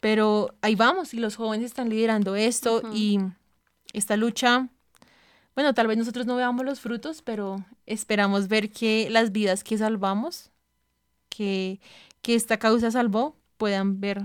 [0.00, 3.18] Pero ahí vamos y los jóvenes están liderando esto y
[3.92, 4.68] esta lucha,
[5.58, 9.76] bueno, tal vez nosotros no veamos los frutos, pero esperamos ver que las vidas que
[9.76, 10.52] salvamos,
[11.28, 11.80] que,
[12.22, 14.22] que esta causa salvó, puedan ver,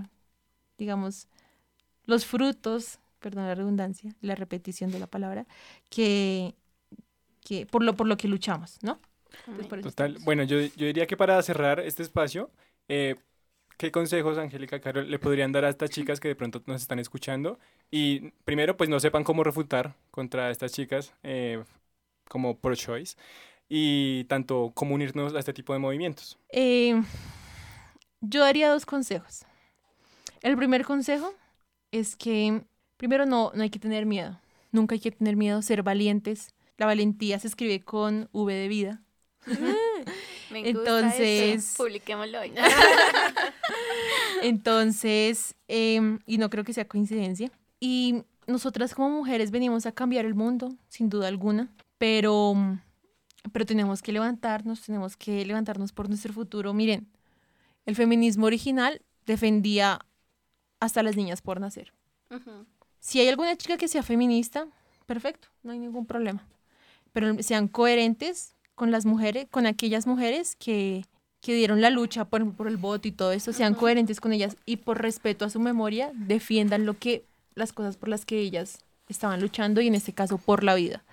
[0.77, 1.27] digamos,
[2.05, 5.47] los frutos, perdón la redundancia, la repetición de la palabra,
[5.89, 6.53] que,
[7.43, 8.99] que por, lo, por lo que luchamos, ¿no?
[9.57, 9.87] Total.
[9.87, 10.23] estamos.
[10.25, 12.51] Bueno, yo, yo diría que para cerrar este espacio,
[12.87, 13.15] eh,
[13.77, 16.99] ¿qué consejos, Angélica, Carol, le podrían dar a estas chicas que de pronto nos están
[16.99, 17.59] escuchando?
[17.91, 21.63] Y primero, pues no sepan cómo refutar contra estas chicas eh,
[22.29, 23.15] como pro-choice
[23.69, 26.37] y tanto cómo unirnos a este tipo de movimientos.
[26.49, 27.01] Eh,
[28.21, 29.45] yo daría dos consejos.
[30.41, 31.33] El primer consejo
[31.91, 32.61] es que
[32.97, 34.39] primero no, no hay que tener miedo.
[34.71, 36.53] Nunca hay que tener miedo, ser valientes.
[36.77, 39.01] La valentía se escribe con V de vida.
[40.51, 41.83] Me gusta Entonces- eso.
[41.83, 42.53] Publiquémoslo hoy.
[44.49, 47.51] Entonces, em, y no creo que sea coincidencia.
[47.79, 52.53] Y nosotras como mujeres venimos a cambiar el mundo, sin duda alguna, pero,
[53.51, 56.73] pero tenemos que levantarnos, tenemos que levantarnos por nuestro futuro.
[56.73, 57.07] Miren,
[57.85, 59.99] el feminismo original defendía
[60.79, 61.93] hasta las niñas por nacer.
[62.99, 64.67] Si hay alguna chica que sea feminista,
[65.05, 66.45] perfecto, no hay ningún problema.
[67.11, 71.05] Pero sean coherentes con las mujeres, con aquellas mujeres que,
[71.43, 74.55] que dieron la lucha por, por el voto y todo eso, sean coherentes con ellas
[74.65, 78.79] y por respeto a su memoria, defiendan lo que, las cosas por las que ellas
[79.09, 81.03] estaban luchando y en este caso por la vida.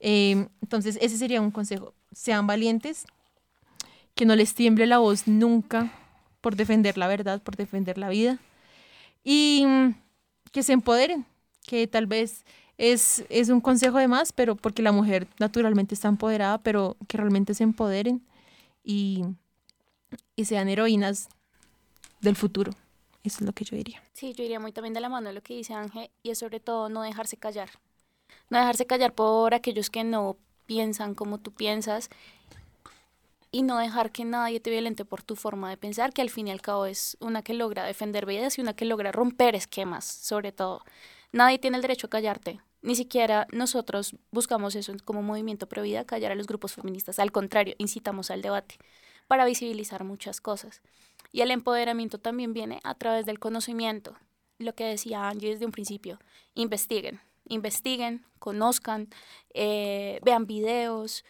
[0.00, 1.92] Eh, entonces, ese sería un consejo.
[2.12, 3.04] Sean valientes,
[4.14, 5.92] que no les tiemble la voz nunca
[6.40, 8.38] por defender la verdad, por defender la vida.
[9.22, 9.66] Y
[10.50, 11.26] que se empoderen,
[11.66, 12.46] que tal vez
[12.78, 17.18] es, es un consejo de más, pero porque la mujer naturalmente está empoderada, pero que
[17.18, 18.22] realmente se empoderen
[18.82, 19.24] y,
[20.38, 21.28] y sean heroínas
[22.20, 22.70] del futuro.
[23.24, 24.00] Eso es lo que yo diría.
[24.12, 26.60] Sí, yo iría muy también de la mano lo que dice Ángel y es sobre
[26.60, 27.68] todo no dejarse callar.
[28.48, 32.08] No dejarse callar por aquellos que no piensan como tú piensas
[33.50, 36.46] y no dejar que nadie te violente por tu forma de pensar, que al fin
[36.46, 40.04] y al cabo es una que logra defender vidas y una que logra romper esquemas,
[40.04, 40.84] sobre todo.
[41.32, 42.60] Nadie tiene el derecho a callarte.
[42.82, 47.18] Ni siquiera nosotros buscamos eso como movimiento pro vida, callar a los grupos feministas.
[47.18, 48.76] Al contrario, incitamos al debate
[49.28, 50.82] para visibilizar muchas cosas.
[51.30, 54.16] Y el empoderamiento también viene a través del conocimiento.
[54.58, 56.18] Lo que decía Angie desde un principio,
[56.54, 59.08] investiguen, investiguen, conozcan,
[59.54, 61.24] eh, vean videos,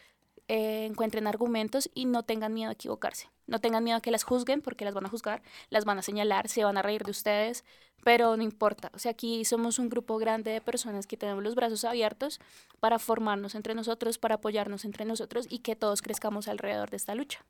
[0.47, 3.29] eh, encuentren argumentos y no tengan miedo a equivocarse.
[3.47, 6.03] No tengan miedo a que las juzguen porque las van a juzgar, las van a
[6.03, 7.65] señalar, se van a reír de ustedes,
[8.05, 8.91] pero no importa.
[8.95, 12.41] O sea, aquí somos un grupo grande de personas que tenemos los brazos abiertos
[12.81, 17.15] para formarnos entre nosotros, para apoyarnos entre nosotros y que todos crezcamos alrededor de esta
[17.15, 17.45] lucha.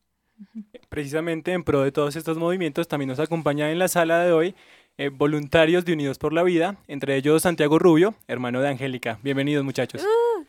[0.88, 4.54] Precisamente en pro de todos estos movimientos también nos acompaña en la sala de hoy
[4.96, 9.18] eh, voluntarios de Unidos por la Vida, entre ellos Santiago Rubio, hermano de Angélica.
[9.22, 10.02] Bienvenidos muchachos.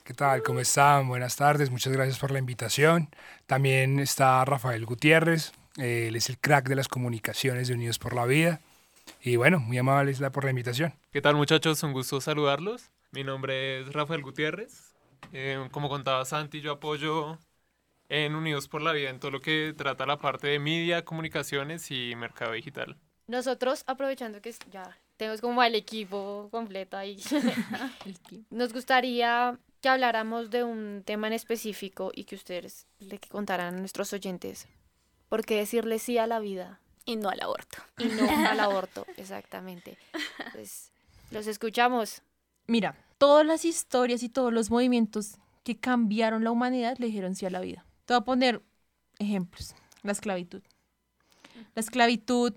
[0.04, 0.42] ¿Qué tal?
[0.42, 1.08] ¿Cómo están?
[1.08, 3.10] Buenas tardes, muchas gracias por la invitación.
[3.46, 8.16] También está Rafael Gutiérrez, eh, él es el crack de las comunicaciones de Unidos por
[8.16, 8.60] la Vida.
[9.22, 10.94] Y bueno, muy amable por la invitación.
[11.12, 11.84] ¿Qué tal muchachos?
[11.84, 12.90] Un gusto saludarlos.
[13.12, 14.96] Mi nombre es Rafael Gutiérrez.
[15.32, 17.38] Eh, como contaba Santi, yo apoyo
[18.10, 21.90] en Unidos por la Vida en todo lo que trata la parte de media, comunicaciones
[21.92, 22.98] y mercado digital.
[23.28, 27.18] Nosotros, aprovechando que ya tenemos como el equipo completo ahí,
[28.50, 33.80] nos gustaría que habláramos de un tema en específico y que ustedes le contaran a
[33.80, 34.68] nuestros oyentes
[35.30, 36.80] por qué decirle sí a la vida.
[37.06, 37.78] Y no al aborto.
[37.98, 39.98] Y no al aborto, exactamente.
[40.52, 40.92] Pues
[41.32, 42.22] los escuchamos.
[42.68, 47.46] Mira, todas las historias y todos los movimientos que cambiaron la humanidad le dijeron sí
[47.46, 47.86] a la vida.
[48.10, 48.64] Te voy a poner
[49.20, 49.76] ejemplos.
[50.02, 50.64] La esclavitud.
[51.76, 52.56] La esclavitud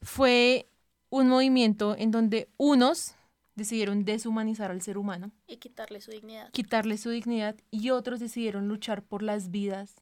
[0.00, 0.70] fue
[1.10, 3.14] un movimiento en donde unos
[3.56, 5.32] decidieron deshumanizar al ser humano.
[5.46, 6.50] Y quitarle su dignidad.
[6.52, 9.96] Quitarle su dignidad y otros decidieron luchar por las vidas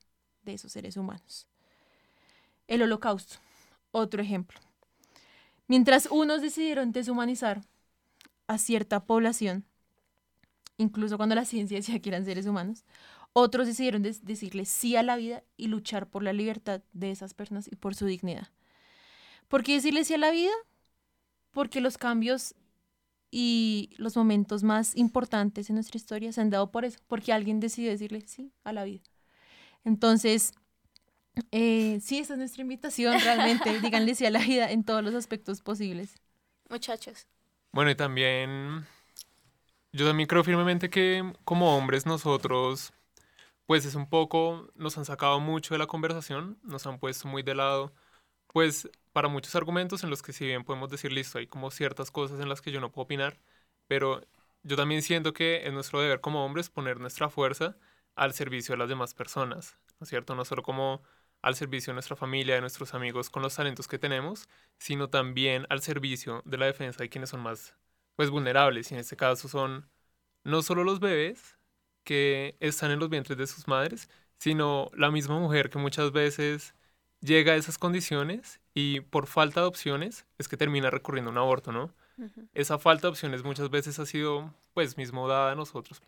[0.44, 1.48] de esos seres humanos.
[2.68, 3.38] El holocausto,
[3.90, 4.60] otro ejemplo.
[5.66, 7.62] Mientras unos decidieron deshumanizar
[8.46, 9.64] a cierta población,
[10.76, 12.84] incluso cuando la ciencia decía que eran seres humanos,
[13.38, 17.68] otros decidieron decirle sí a la vida y luchar por la libertad de esas personas
[17.70, 18.48] y por su dignidad.
[19.48, 20.52] ¿Por qué decirle sí a la vida?
[21.52, 22.54] Porque los cambios
[23.30, 27.60] y los momentos más importantes en nuestra historia se han dado por eso, porque alguien
[27.60, 29.02] decidió decirle sí a la vida.
[29.84, 30.52] Entonces,
[31.50, 33.80] eh, sí, esa es nuestra invitación, realmente.
[33.80, 36.14] Díganle sí a la vida en todos los aspectos posibles.
[36.68, 37.26] Muchachos.
[37.72, 38.86] Bueno, y también,
[39.92, 42.92] yo también creo firmemente que como hombres nosotros,
[43.68, 47.42] pues es un poco, nos han sacado mucho de la conversación, nos han puesto muy
[47.42, 47.92] de lado,
[48.46, 52.10] pues para muchos argumentos en los que si bien podemos decir, listo, hay como ciertas
[52.10, 53.38] cosas en las que yo no puedo opinar,
[53.86, 54.22] pero
[54.62, 57.76] yo también siento que es nuestro deber como hombres poner nuestra fuerza
[58.16, 60.34] al servicio de las demás personas, ¿no es cierto?
[60.34, 61.02] No solo como
[61.42, 65.66] al servicio de nuestra familia, de nuestros amigos con los talentos que tenemos, sino también
[65.68, 67.76] al servicio de la defensa de quienes son más
[68.16, 69.90] pues vulnerables y en este caso son
[70.44, 71.57] no solo los bebés
[72.08, 76.74] que están en los vientres de sus madres, sino la misma mujer que muchas veces
[77.20, 81.38] llega a esas condiciones y por falta de opciones es que termina recurriendo a un
[81.38, 81.94] aborto, ¿no?
[82.54, 86.00] Esa falta de opciones muchas veces ha sido pues mismo dada a nosotros,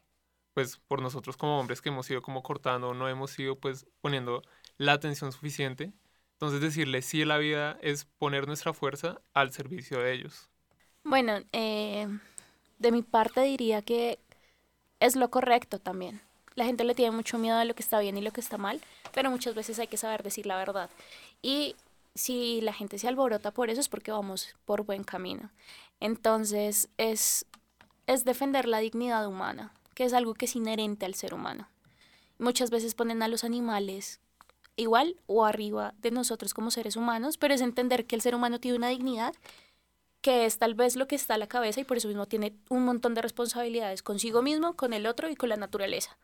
[0.54, 4.40] pues por nosotros como hombres que hemos ido como cortando, no hemos ido pues poniendo
[4.78, 5.92] la atención suficiente.
[6.32, 10.48] Entonces decirle sí a la vida es poner nuestra fuerza al servicio de ellos.
[11.04, 12.08] Bueno, eh,
[12.78, 14.18] de mi parte diría que
[15.00, 16.20] es lo correcto también.
[16.54, 18.58] La gente le tiene mucho miedo a lo que está bien y lo que está
[18.58, 18.80] mal,
[19.12, 20.90] pero muchas veces hay que saber decir la verdad.
[21.42, 21.74] Y
[22.14, 25.50] si la gente se alborota por eso es porque vamos por buen camino.
[26.00, 27.46] Entonces es,
[28.06, 31.68] es defender la dignidad humana, que es algo que es inherente al ser humano.
[32.38, 34.20] Muchas veces ponen a los animales
[34.76, 38.60] igual o arriba de nosotros como seres humanos, pero es entender que el ser humano
[38.60, 39.34] tiene una dignidad
[40.20, 42.54] que es tal vez lo que está a la cabeza y por eso mismo tiene
[42.68, 46.18] un montón de responsabilidades consigo mismo, con el otro y con la naturaleza,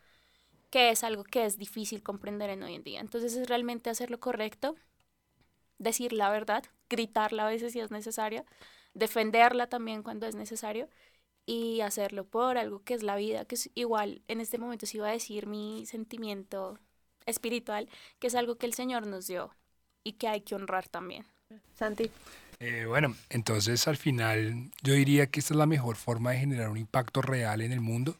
[0.70, 3.00] que es algo que es difícil comprender en hoy en día.
[3.00, 4.76] Entonces es realmente hacer lo correcto,
[5.78, 8.44] decir la verdad, gritarla a veces si es necesaria,
[8.94, 10.88] defenderla también cuando es necesario
[11.46, 14.98] y hacerlo por algo que es la vida, que es igual, en este momento si
[14.98, 16.78] iba a decir mi sentimiento
[17.24, 19.54] espiritual, que es algo que el Señor nos dio
[20.04, 21.24] y que hay que honrar también.
[21.74, 22.10] Santi.
[22.58, 26.70] Eh, bueno, entonces al final yo diría que esta es la mejor forma de generar
[26.70, 28.16] un impacto real en el mundo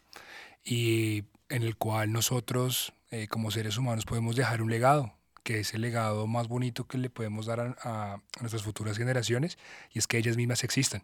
[0.64, 5.72] y en el cual nosotros eh, como seres humanos podemos dejar un legado, que es
[5.74, 9.58] el legado más bonito que le podemos dar a, nuestras futuras generaciones
[9.92, 11.02] y es que ellas mismas existan.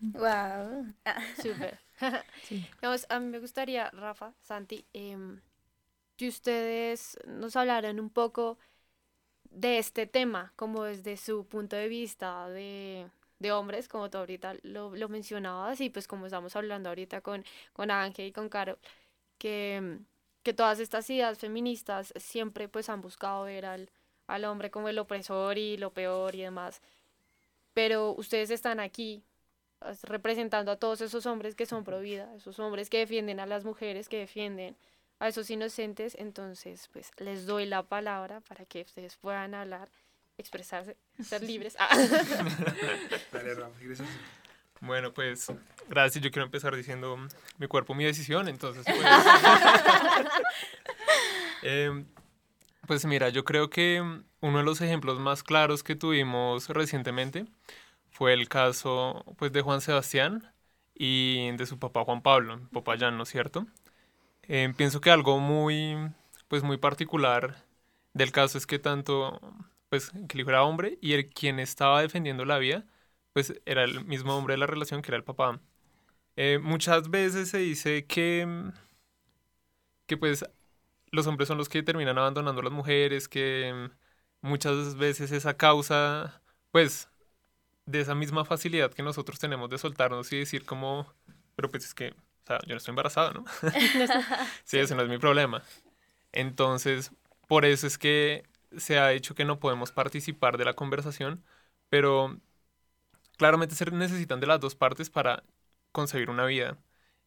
[0.00, 0.86] Wow,
[1.42, 1.78] súper.
[3.10, 5.40] a mí me gustaría, Rafa, Santi, em,
[6.16, 8.58] que ustedes nos hablaran un poco
[9.50, 13.10] de este tema, como desde su punto de vista de,
[13.52, 17.90] hombres, como tú ahorita lo, lo, mencionabas, y pues como estamos hablando ahorita con, con
[17.90, 18.78] Ángel y con Caro,
[19.38, 19.98] que,
[20.42, 23.90] que todas estas ideas feministas siempre pues han buscado ver al,
[24.26, 26.80] al hombre como el opresor y lo peor y demás.
[27.74, 29.22] Pero ustedes están aquí
[30.02, 33.64] representando a todos esos hombres que son pro vida, esos hombres que defienden a las
[33.64, 34.76] mujeres, que defienden
[35.20, 39.88] a esos inocentes, entonces pues les doy la palabra para que ustedes puedan hablar,
[40.38, 41.76] expresarse, ser libres.
[41.78, 41.90] Ah.
[44.82, 45.52] Bueno, pues
[45.88, 46.24] gracias.
[46.24, 47.18] Yo quiero empezar diciendo
[47.58, 48.48] mi cuerpo, mi decisión.
[48.48, 48.98] Entonces, pues,
[51.62, 52.06] em,
[52.86, 54.00] pues mira, yo creo que
[54.40, 57.44] uno de los ejemplos más claros que tuvimos recientemente
[58.10, 60.50] fue el caso pues, de Juan Sebastián
[60.94, 63.66] y de su papá Juan Pablo, papá Jan, ¿no es cierto?
[64.42, 65.96] Eh, pienso que algo muy,
[66.48, 67.64] pues muy particular
[68.14, 69.40] del caso es que tanto,
[69.88, 72.84] pues, que el era hombre y el quien estaba defendiendo la vida,
[73.32, 75.60] pues era el mismo hombre de la relación que era el papá.
[76.36, 78.72] Eh, muchas veces se dice que,
[80.06, 80.44] que pues
[81.12, 83.90] los hombres son los que terminan abandonando a las mujeres, que
[84.42, 87.10] muchas veces esa causa, pues,
[87.86, 91.06] de esa misma facilidad que nosotros tenemos de soltarnos y decir como,
[91.56, 93.44] pero pues es que, o sea, yo no estoy embarazada, ¿no?
[94.64, 95.62] sí, ese no es mi problema.
[96.32, 97.12] Entonces,
[97.48, 98.44] por eso es que
[98.76, 101.44] se ha dicho que no podemos participar de la conversación,
[101.88, 102.38] pero
[103.38, 105.42] claramente se necesitan de las dos partes para
[105.92, 106.78] concebir una vida.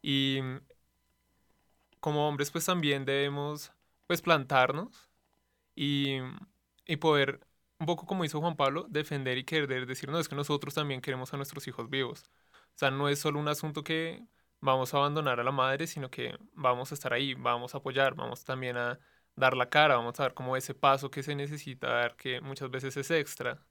[0.02, 0.40] Y
[2.00, 3.72] como hombres, pues también debemos,
[4.08, 5.10] pues, plantarnos
[5.76, 6.18] y,
[6.88, 7.42] y poder,
[7.80, 11.02] un poco como hizo Juan Pablo, defender y querer decir, no, es que nosotros también
[11.02, 12.26] queremos a nuestros hijos vivos.
[12.76, 14.24] O sea, no es solo un asunto que
[14.64, 18.16] vamos a abandonar a la madre, sino que vamos a estar ahí, vamos a apoyar,
[18.16, 19.00] vamos también a
[19.36, 22.70] dar la cara, vamos a dar como ese paso que se necesita dar, que muchas
[22.72, 23.66] veces es extra.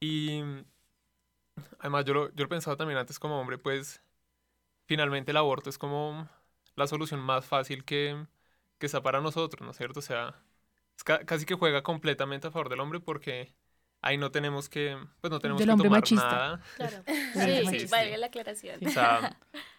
[0.00, 0.42] Y
[1.78, 4.02] además yo lo, yo lo pensaba también antes como hombre, pues
[4.86, 6.28] finalmente el aborto es como
[6.76, 8.26] la solución más fácil que,
[8.78, 10.00] que está para nosotros, ¿no es cierto?
[10.00, 10.36] O sea,
[11.26, 13.54] casi que juega completamente a favor del hombre porque
[14.00, 16.60] ahí no tenemos que, pues no tenemos que tomar nada.
[16.76, 17.02] Claro.
[17.06, 18.86] Sí, sí, vale la aclaración.
[18.86, 19.38] O sea,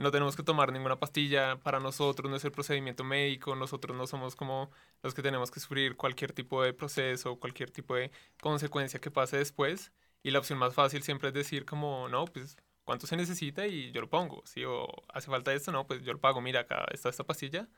[0.00, 4.06] no tenemos que tomar ninguna pastilla para nosotros, no es el procedimiento médico, nosotros no
[4.06, 4.70] somos como
[5.02, 8.10] los que tenemos que sufrir cualquier tipo de proceso, cualquier tipo de
[8.40, 9.92] consecuencia que pase después.
[10.22, 13.66] Y la opción más fácil siempre es decir como, no, pues, ¿cuánto se necesita?
[13.66, 14.42] Y yo lo pongo.
[14.46, 16.40] Si o hace falta esto, no, pues yo lo pago.
[16.40, 17.68] Mira, acá está esta pastilla,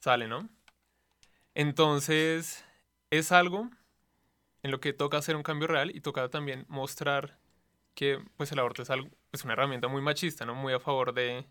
[0.00, 0.48] sale, ¿no?
[1.54, 2.64] Entonces,
[3.10, 3.70] es algo
[4.62, 7.38] en lo que toca hacer un cambio real y toca también mostrar
[7.94, 10.54] que pues el aborto es, algo, es una herramienta muy machista, ¿no?
[10.54, 11.46] Muy a favor de,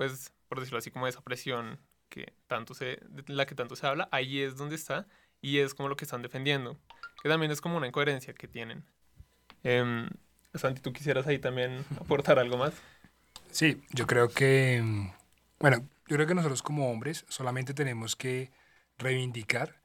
[0.00, 3.86] pues, por decirlo así, como esa presión que tanto se, de la que tanto se
[3.86, 5.06] habla, ahí es donde está
[5.42, 6.78] y es como lo que están defendiendo,
[7.22, 8.86] que también es como una incoherencia que tienen.
[9.62, 10.08] Eh,
[10.54, 12.72] Santi, ¿tú quisieras ahí también aportar algo más?
[13.50, 14.82] Sí, yo creo que,
[15.58, 18.52] bueno, yo creo que nosotros como hombres solamente tenemos que
[18.96, 19.82] reivindicar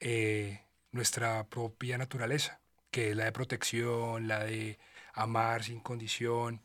[0.00, 2.58] eh, nuestra propia naturaleza,
[2.90, 4.78] que es la de protección, la de
[5.12, 6.62] amar sin condición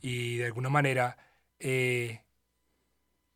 [0.00, 1.16] y de alguna manera
[1.60, 2.24] eh,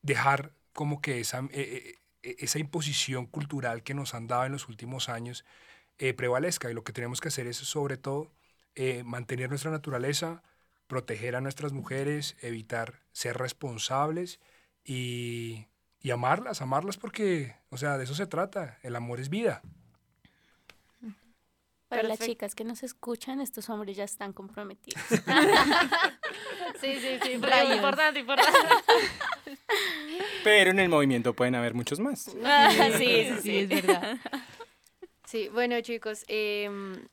[0.05, 4.69] dejar como que esa, eh, eh, esa imposición cultural que nos han dado en los
[4.69, 5.45] últimos años
[6.17, 6.71] prevalezca.
[6.71, 8.33] Y lo que tenemos que hacer es sobre todo
[9.05, 10.43] mantener nuestra naturaleza,
[10.88, 14.40] proteger a nuestras mujeres, evitar ser responsables
[14.83, 15.69] y,
[16.01, 18.79] y amarlas, amarlas porque, o sea, de eso se trata.
[18.83, 19.62] El amor es vida.
[21.96, 25.02] Para las chicas que nos escuchan, estos hombres ya están comprometidos.
[26.80, 28.59] sí, sí, sí, importante, importante.
[30.42, 32.35] Pero en el movimiento pueden haber muchos más.
[32.44, 34.18] Ah, sí, sí, sí, es verdad.
[35.24, 37.09] Sí, bueno chicos, em,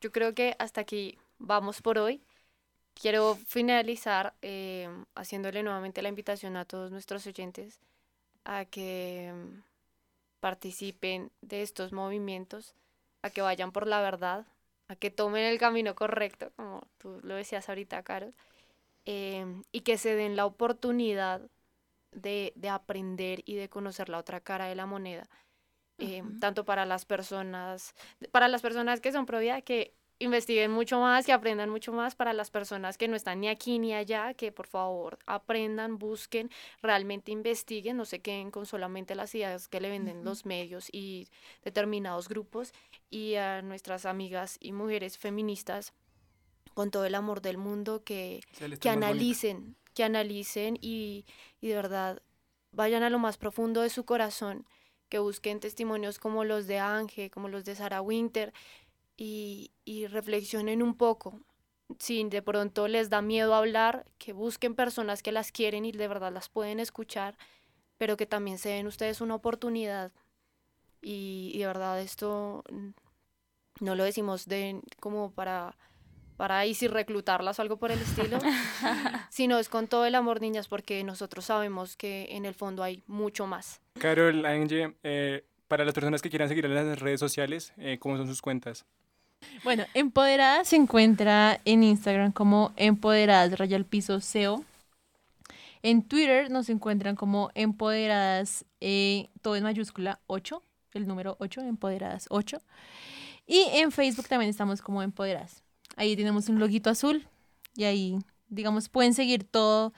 [0.00, 2.22] yo creo que hasta aquí vamos por hoy.
[2.94, 7.80] Quiero finalizar em, haciéndole nuevamente la invitación a todos nuestros oyentes
[8.44, 9.62] a que em,
[10.40, 12.74] participen de estos movimientos
[13.22, 14.46] a que vayan por la verdad,
[14.88, 18.34] a que tomen el camino correcto, como tú lo decías ahorita, Carol,
[19.04, 21.42] em, y que se den la oportunidad
[22.12, 25.28] de, aprender y de conocer la otra cara de la moneda.
[25.98, 27.94] Em, tanto para las personas,
[28.32, 32.14] para las personas que son pro vida, que investiguen mucho más, y aprendan mucho más
[32.14, 36.50] para las personas que no están ni aquí ni allá, que por favor aprendan, busquen,
[36.82, 41.28] realmente investiguen, no se queden con solamente las ideas que le venden los medios y
[41.64, 42.72] determinados grupos
[43.08, 45.94] y a nuestras amigas y mujeres feministas
[46.74, 48.40] con todo el amor del mundo que,
[48.80, 51.24] que analicen, que analicen y,
[51.60, 52.22] y de verdad
[52.72, 54.66] vayan a lo más profundo de su corazón,
[55.08, 58.52] que busquen testimonios como los de Ángel, como los de Sarah Winter,
[59.22, 61.40] y, reflexionen un poco.
[61.98, 66.08] Si de pronto les da miedo hablar, que busquen personas que las quieren y de
[66.08, 67.36] verdad las pueden escuchar,
[67.98, 70.10] pero que también se den ustedes una oportunidad.
[71.02, 72.64] Y, de verdad esto
[73.80, 75.76] no lo decimos de como para
[76.36, 78.38] para ahí sí reclutarlas o algo por el estilo,
[79.30, 83.02] sino es con todo el amor, niñas, porque nosotros sabemos que en el fondo hay
[83.06, 83.82] mucho más.
[83.98, 88.16] Carol, Angie, eh, para las personas que quieran seguir en las redes sociales, eh, ¿cómo
[88.16, 88.86] son sus cuentas?
[89.62, 94.64] Bueno, Empoderada se encuentra en Instagram como Empoderadas Rayal Piso SEO.
[95.82, 100.62] En Twitter nos encuentran como Empoderadas, eh, todo en mayúscula 8,
[100.94, 102.58] el número 8, Empoderadas 8.
[103.46, 105.62] Y en Facebook también estamos como Empoderadas.
[105.96, 107.26] Ahí tenemos un loguito azul
[107.74, 108.18] y ahí,
[108.48, 109.92] digamos, pueden seguir todo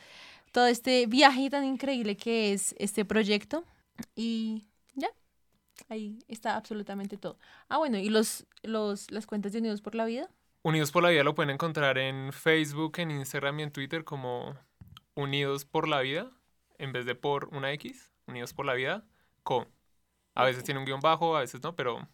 [0.52, 3.64] todo este viaje tan increíble que es este proyecto.
[4.14, 4.64] Y
[4.94, 5.08] ya,
[5.88, 7.38] ahí está absolutamente todo.
[7.68, 10.28] Ah, bueno, y los, los, las cuentas de Unidos por la Vida.
[10.62, 14.56] Unidos por la Vida lo pueden encontrar en Facebook, en Instagram y en Twitter como
[15.14, 16.30] Unidos por la Vida,
[16.78, 19.04] en vez de por una X, Unidos por la Vida,
[19.42, 19.66] co.
[20.34, 22.08] A veces tiene un guion bajo, a veces no, pero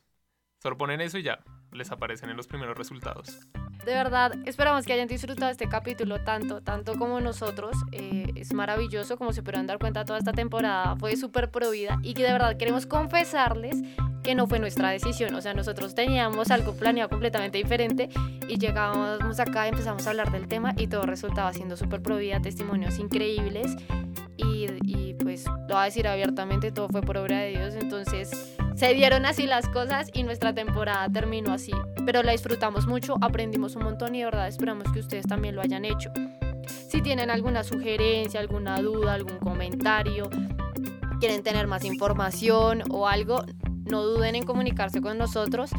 [0.61, 3.39] solo ponen eso y ya les aparecen en los primeros resultados.
[3.85, 7.77] De verdad, esperamos que hayan disfrutado este capítulo tanto, tanto como nosotros.
[7.93, 12.15] Eh, es maravilloso, como se pudieron dar cuenta, toda esta temporada fue súper provida y
[12.15, 13.77] que de verdad queremos confesarles
[14.23, 15.35] que no fue nuestra decisión.
[15.35, 18.09] O sea, nosotros teníamos algo planeado completamente diferente
[18.47, 22.99] y llegábamos acá, empezamos a hablar del tema y todo resultaba siendo súper provida, testimonios
[22.99, 23.77] increíbles
[24.37, 27.75] y, y pues lo voy a decir abiertamente, todo fue por obra de Dios.
[27.75, 31.73] Entonces se dieron así las cosas y nuestra temporada terminó así.
[32.07, 35.63] Pero la disfrutamos mucho, aprendimos un montón y de verdad esperamos que ustedes también lo
[35.63, 36.13] hayan hecho.
[36.89, 40.31] Si tienen alguna sugerencia, alguna duda, algún comentario,
[41.19, 43.45] quieren tener más información o algo,
[43.85, 45.71] no duden en comunicarse con nosotros.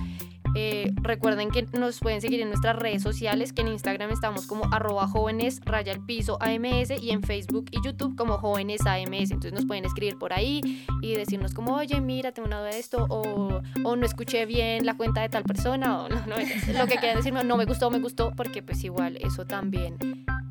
[0.56, 4.66] Eh, recuerden que nos pueden seguir en nuestras redes sociales, que en Instagram estamos como
[4.72, 9.32] arroba jóvenes raya el piso AMS y en Facebook y YouTube como jóvenes AMS.
[9.32, 12.80] Entonces nos pueden escribir por ahí y decirnos como, oye, mira, tengo una duda de
[12.80, 16.88] esto, o, o no escuché bien la cuenta de tal persona, o no, no, lo
[16.88, 19.98] que quieran decirme, no me gustó, me gustó, porque pues igual eso también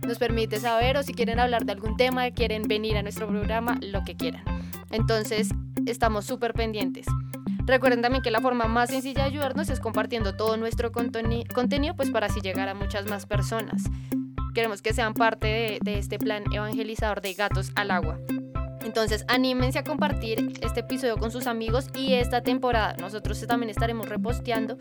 [0.07, 3.79] nos permite saber o si quieren hablar de algún tema, quieren venir a nuestro programa,
[3.83, 4.43] lo que quieran.
[4.91, 5.51] Entonces,
[5.87, 7.07] estamos súper pendientes.
[7.69, 11.95] Recuerden también que la forma más sencilla de ayudarnos es compartiendo todo nuestro conteni- contenido,
[11.95, 13.83] pues para así llegar a muchas más personas.
[14.55, 18.19] Queremos que sean parte de, de este plan evangelizador de gatos al agua.
[18.81, 22.97] Entonces, anímense a compartir este episodio con sus amigos y esta temporada.
[22.99, 24.79] Nosotros también estaremos reposteando.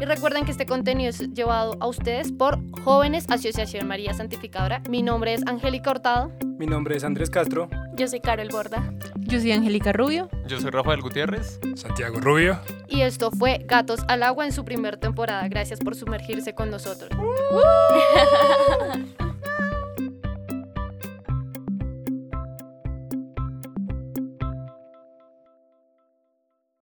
[0.00, 4.82] Y recuerden que este contenido es llevado a ustedes por Jóvenes Asociación María Santificadora.
[4.88, 6.32] Mi nombre es Angélica Hurtado.
[6.58, 7.68] Mi nombre es Andrés Castro.
[7.94, 8.92] Yo soy Carol Borda.
[9.20, 10.28] Yo soy Angélica Rubio.
[10.46, 11.60] Yo soy Rafael Gutiérrez.
[11.74, 12.58] Santiago Rubio.
[12.88, 15.46] Y esto fue Gatos al Agua en su primera temporada.
[15.48, 17.10] Gracias por sumergirse con nosotros.